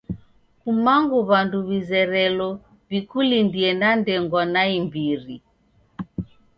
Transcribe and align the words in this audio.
Kumangu 0.63 1.15
w'andu 1.29 1.57
w'izerelo 1.67 2.49
w'ikulindie 2.89 3.69
na 3.81 3.89
ndengwa 3.99 4.41
naimbiri. 4.53 5.37